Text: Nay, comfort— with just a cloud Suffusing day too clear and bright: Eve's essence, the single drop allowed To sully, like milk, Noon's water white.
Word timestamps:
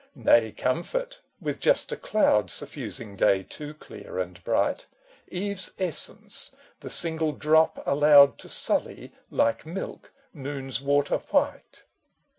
Nay, 0.15 0.51
comfort— 0.51 1.19
with 1.43 1.59
just 1.59 1.91
a 1.91 1.95
cloud 1.95 2.49
Suffusing 2.49 3.15
day 3.15 3.43
too 3.43 3.75
clear 3.75 4.17
and 4.17 4.43
bright: 4.43 4.87
Eve's 5.27 5.73
essence, 5.77 6.55
the 6.79 6.89
single 6.89 7.33
drop 7.33 7.83
allowed 7.85 8.39
To 8.39 8.49
sully, 8.49 9.11
like 9.29 9.63
milk, 9.63 10.11
Noon's 10.33 10.81
water 10.81 11.17
white. 11.17 11.83